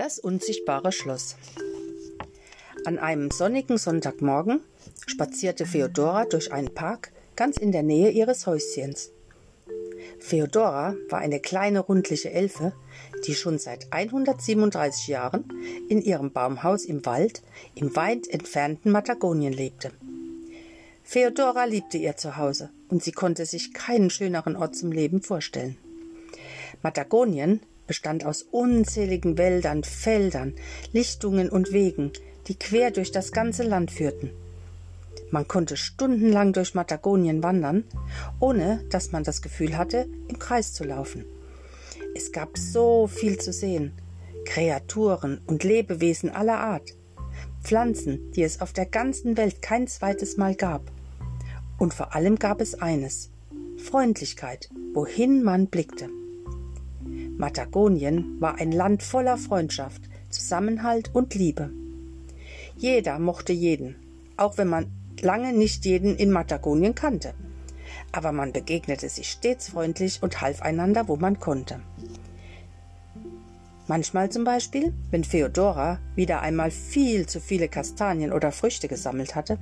[0.00, 1.36] Das unsichtbare Schloss.
[2.86, 4.62] An einem sonnigen Sonntagmorgen
[5.06, 9.12] spazierte Feodora durch einen Park ganz in der Nähe ihres Häuschens.
[10.18, 12.72] Feodora war eine kleine rundliche Elfe,
[13.26, 15.44] die schon seit 137 Jahren
[15.90, 17.42] in ihrem Baumhaus im Wald
[17.74, 19.90] im weit entfernten Matagonien lebte.
[21.04, 25.76] Feodora liebte ihr Zuhause und sie konnte sich keinen schöneren Ort zum Leben vorstellen.
[26.82, 30.54] Matagonien bestand aus unzähligen Wäldern, Feldern,
[30.92, 32.12] Lichtungen und Wegen,
[32.46, 34.30] die quer durch das ganze Land führten.
[35.32, 37.82] Man konnte stundenlang durch Matagonien wandern,
[38.38, 41.24] ohne dass man das Gefühl hatte, im Kreis zu laufen.
[42.14, 43.90] Es gab so viel zu sehen,
[44.44, 46.94] Kreaturen und Lebewesen aller Art,
[47.60, 50.92] Pflanzen, die es auf der ganzen Welt kein zweites Mal gab.
[51.76, 53.30] Und vor allem gab es eines
[53.78, 56.08] Freundlichkeit, wohin man blickte.
[57.40, 61.70] Matagonien war ein Land voller Freundschaft, Zusammenhalt und Liebe.
[62.76, 63.96] Jeder mochte jeden,
[64.36, 67.32] auch wenn man lange nicht jeden in Matagonien kannte.
[68.12, 71.80] Aber man begegnete sich stets freundlich und half einander, wo man konnte.
[73.88, 79.58] Manchmal zum Beispiel, wenn Feodora wieder einmal viel zu viele Kastanien oder Früchte gesammelt hatte,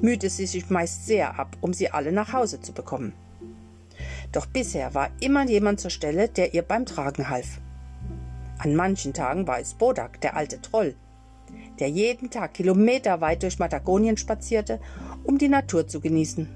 [0.00, 3.12] mühte sie sich meist sehr ab, um sie alle nach Hause zu bekommen.
[4.32, 7.60] Doch bisher war immer jemand zur Stelle, der ihr beim Tragen half.
[8.58, 10.94] An manchen Tagen war es Bodak, der alte Troll,
[11.78, 14.80] der jeden Tag kilometerweit durch Matagonien spazierte,
[15.24, 16.48] um die Natur zu genießen.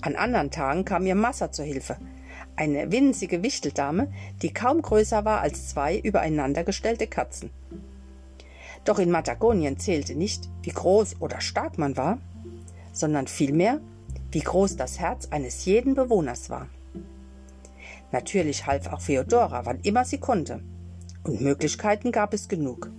[0.00, 1.96] An anderen Tagen kam ihr Massa zur Hilfe,
[2.56, 7.50] eine winzige Wichteldame, die kaum größer war als zwei übereinander gestellte Katzen.
[8.84, 12.18] Doch in Matagonien zählte nicht, wie groß oder stark man war,
[12.92, 13.80] sondern vielmehr,
[14.30, 16.68] wie groß das Herz eines jeden Bewohners war.
[18.12, 20.62] Natürlich half auch Feodora, wann immer sie konnte.
[21.24, 22.90] Und Möglichkeiten gab es genug.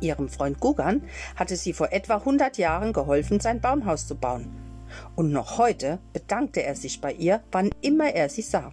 [0.00, 1.02] Ihrem Freund Gugan
[1.36, 4.48] hatte sie vor etwa 100 Jahren geholfen, sein Baumhaus zu bauen.
[5.16, 8.72] Und noch heute bedankte er sich bei ihr, wann immer er sie sah.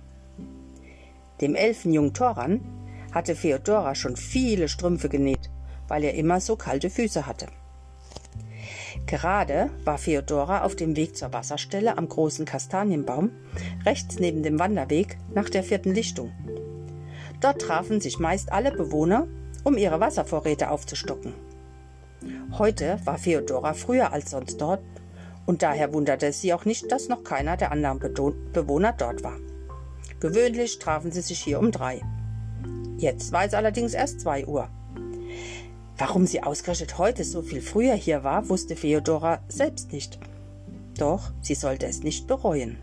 [1.42, 2.62] Dem Elfenjungen Thoran
[3.12, 5.50] hatte Feodora schon viele Strümpfe genäht,
[5.88, 7.48] weil er immer so kalte Füße hatte.
[9.07, 13.31] Gerade war Feodora auf dem Weg zur Wasserstelle am großen Kastanienbaum,
[13.85, 16.31] rechts neben dem Wanderweg nach der vierten Lichtung.
[17.39, 19.28] Dort trafen sich meist alle Bewohner,
[19.63, 21.33] um ihre Wasservorräte aufzustocken.
[22.57, 24.81] Heute war Feodora früher als sonst dort,
[25.45, 29.38] und daher wunderte es sie auch nicht, dass noch keiner der anderen Bewohner dort war.
[30.19, 32.01] Gewöhnlich trafen sie sich hier um drei.
[32.97, 34.69] Jetzt war es allerdings erst zwei Uhr.
[35.97, 40.19] Warum sie ausgerechnet heute so viel früher hier war, wusste Feodora selbst nicht.
[40.97, 42.78] Doch sie sollte es nicht bereuen.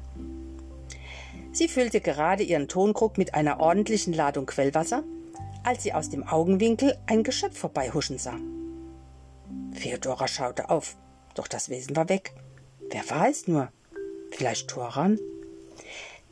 [1.53, 5.05] Sie füllte gerade ihren Tonkrug mit einer ordentlichen Ladung Quellwasser,
[5.65, 8.39] als sie aus dem Augenwinkel ein Geschöpf vorbeihuschen sah.
[9.73, 10.97] Feodora schaute auf,
[11.35, 12.35] doch das Wesen war weg.
[12.91, 13.71] Wer war es nur?
[14.31, 15.19] Vielleicht Thoran?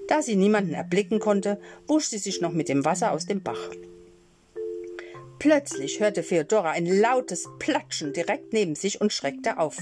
[0.09, 3.71] Da sie niemanden erblicken konnte, wusch sie sich noch mit dem Wasser aus dem Bach.
[5.41, 9.79] Plötzlich hörte Feodora ein lautes Platschen direkt neben sich und schreckte auf.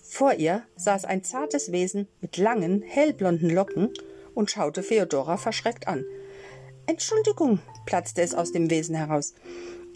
[0.00, 3.92] Vor ihr saß ein zartes Wesen mit langen, hellblonden Locken
[4.32, 6.04] und schaute Feodora verschreckt an.
[6.86, 9.34] Entschuldigung, platzte es aus dem Wesen heraus.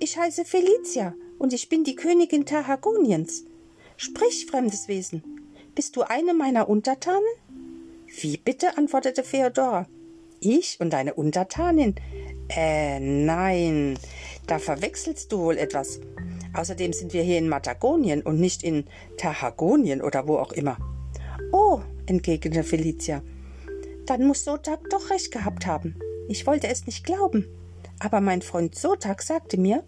[0.00, 3.44] Ich heiße Felicia und ich bin die Königin Tarragoniens.
[3.96, 5.22] Sprich, fremdes Wesen,
[5.76, 7.22] bist du eine meiner Untertanen?
[8.08, 8.76] Wie bitte?
[8.76, 9.86] antwortete Feodora.
[10.40, 11.94] Ich und deine Untertanin?
[12.56, 13.96] Äh, nein,
[14.46, 16.00] da verwechselst du wohl etwas.
[16.52, 20.76] Außerdem sind wir hier in Matagonien und nicht in Tarragonien oder wo auch immer.
[21.52, 23.22] Oh, entgegnete Felicia.
[24.06, 25.94] Dann muss Sotak doch recht gehabt haben.
[26.28, 27.46] Ich wollte es nicht glauben.
[28.00, 29.84] Aber mein Freund Sotak sagte mir,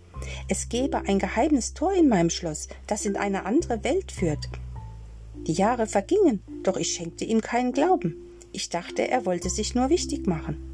[0.48, 4.48] es gebe ein geheimes Tor in meinem Schloss, das in eine andere Welt führt.
[5.48, 8.14] Die Jahre vergingen, doch ich schenkte ihm keinen Glauben.
[8.52, 10.71] Ich dachte, er wollte sich nur wichtig machen.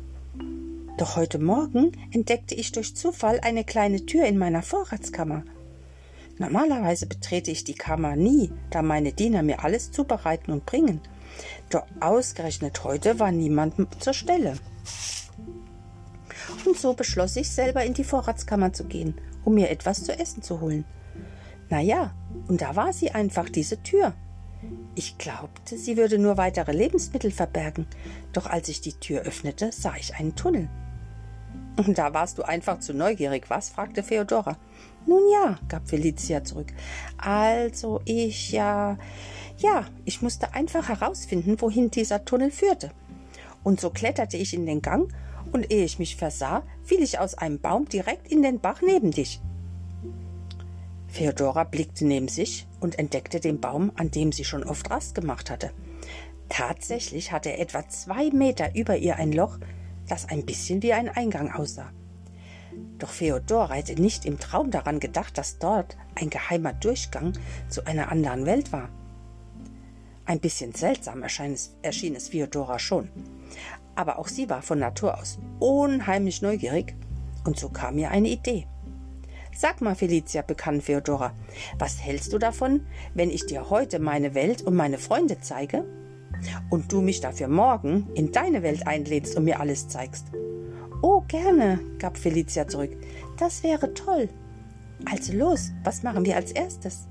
[0.98, 5.44] Doch heute Morgen entdeckte ich durch Zufall eine kleine Tür in meiner Vorratskammer.
[6.38, 11.00] Normalerweise betrete ich die Kammer nie, da meine Diener mir alles zubereiten und bringen.
[11.70, 14.54] Doch ausgerechnet heute war niemand zur Stelle.
[16.66, 20.42] Und so beschloss ich selber in die Vorratskammer zu gehen, um mir etwas zu essen
[20.42, 20.84] zu holen.
[21.70, 22.12] Na ja,
[22.48, 24.14] und da war sie einfach, diese Tür.
[24.96, 27.86] Ich glaubte, sie würde nur weitere Lebensmittel verbergen,
[28.32, 30.68] doch als ich die Tür öffnete, sah ich einen Tunnel.
[31.86, 33.70] Da warst du einfach zu neugierig, was?
[33.70, 34.56] fragte Feodora.
[35.06, 36.72] Nun ja, gab Felicia zurück.
[37.16, 38.98] Also ich ja.
[39.58, 42.90] Ja, ich musste einfach herausfinden, wohin dieser Tunnel führte.
[43.64, 45.12] Und so kletterte ich in den Gang
[45.52, 49.10] und ehe ich mich versah, fiel ich aus einem Baum direkt in den Bach neben
[49.10, 49.40] dich.
[51.08, 55.50] Feodora blickte neben sich und entdeckte den Baum, an dem sie schon oft Rast gemacht
[55.50, 55.70] hatte.
[56.48, 59.58] Tatsächlich hatte er etwa zwei Meter über ihr ein Loch,
[60.08, 61.92] das ein bisschen wie ein Eingang aussah.
[62.98, 67.32] Doch Feodora hätte nicht im Traum daran gedacht, dass dort ein geheimer Durchgang
[67.68, 68.88] zu einer anderen Welt war.
[70.24, 73.08] Ein bisschen seltsam erschien es, erschien es Feodora schon.
[73.94, 76.94] Aber auch sie war von Natur aus unheimlich neugierig,
[77.44, 78.66] und so kam ihr eine Idee.
[79.56, 81.32] Sag mal, Felicia, begann Feodora,
[81.78, 85.84] was hältst du davon, wenn ich dir heute meine Welt und meine Freunde zeige?
[86.70, 90.26] Und du mich dafür morgen in deine Welt einlädst und mir alles zeigst.
[91.02, 92.90] Oh, gerne, gab Felicia zurück.
[93.36, 94.28] Das wäre toll.
[95.04, 97.06] Also los, was machen wir als erstes?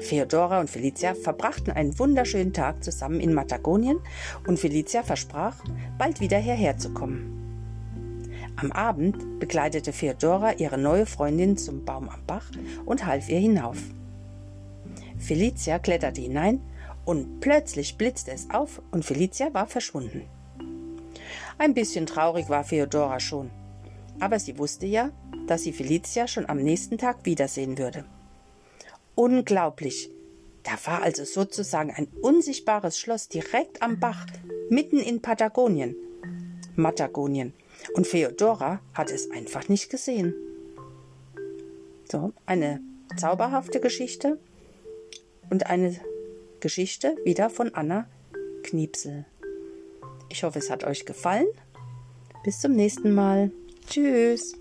[0.00, 3.98] Feodora und Felicia verbrachten einen wunderschönen Tag zusammen in Matagonien
[4.46, 5.56] und Felicia versprach,
[5.98, 7.34] bald wieder hierher zu kommen.
[8.56, 12.50] Am Abend begleitete Feodora ihre neue Freundin zum Baum am Bach
[12.84, 13.78] und half ihr hinauf.
[15.18, 16.60] Felicia kletterte hinein
[17.08, 20.28] und plötzlich blitzte es auf und Felicia war verschwunden.
[21.56, 23.50] Ein bisschen traurig war Feodora schon,
[24.20, 25.10] aber sie wusste ja,
[25.46, 28.04] dass sie Felicia schon am nächsten Tag wiedersehen würde.
[29.14, 30.10] Unglaublich!
[30.64, 34.26] Da war also sozusagen ein unsichtbares Schloss direkt am Bach,
[34.68, 35.96] mitten in Patagonien.
[36.76, 37.54] Matagonien.
[37.94, 40.34] Und Feodora hat es einfach nicht gesehen.
[42.12, 42.82] So, eine
[43.16, 44.38] zauberhafte Geschichte
[45.48, 45.98] und eine
[46.60, 48.08] Geschichte wieder von Anna
[48.62, 49.24] Kniepsel.
[50.28, 51.48] Ich hoffe, es hat euch gefallen.
[52.44, 53.50] Bis zum nächsten Mal.
[53.88, 54.54] Tschüss.